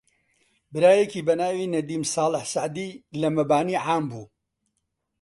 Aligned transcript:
برایەکی 0.73 1.25
بە 1.27 1.33
ناوی 1.41 1.71
نەدیم 1.75 2.03
ساڵح 2.13 2.43
سەعدی 2.53 2.89
لە 3.21 3.27
مەبانی 3.35 3.81
عام 3.85 4.03
بوو 4.11 4.25